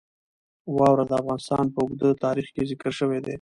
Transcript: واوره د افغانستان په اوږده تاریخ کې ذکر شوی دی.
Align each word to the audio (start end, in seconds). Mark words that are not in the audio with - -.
واوره 0.77 1.03
د 1.07 1.11
افغانستان 1.21 1.65
په 1.73 1.79
اوږده 1.83 2.09
تاریخ 2.25 2.47
کې 2.53 2.67
ذکر 2.69 2.91
شوی 2.99 3.19
دی. 3.23 3.29